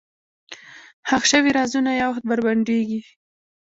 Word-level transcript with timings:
ښخ 1.09 1.23
شوي 1.31 1.51
رازونه 1.57 1.91
یو 2.01 2.09
وخت 2.11 2.23
بربنډېږي. 2.29 3.01